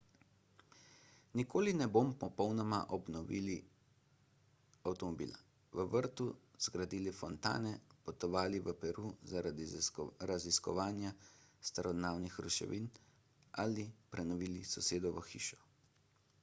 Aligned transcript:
nikoli 1.37 1.71
ne 1.79 1.85
bomo 1.95 2.13
popolnoma 2.21 2.77
obnovili 2.97 3.57
avtomobila 4.91 5.41
v 5.79 5.83
vrtu 5.95 6.25
zgradili 6.67 7.13
fontane 7.19 7.73
potovali 8.07 8.61
v 8.69 8.75
peru 8.85 9.05
zaradi 9.33 9.69
raziskovanja 10.31 11.13
starodavnih 11.71 12.39
ruševin 12.47 12.89
ali 13.65 13.85
prenovili 14.15 14.67
sosedovo 14.75 15.29
hišo 15.33 15.61